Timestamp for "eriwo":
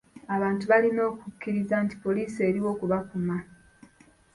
2.49-2.71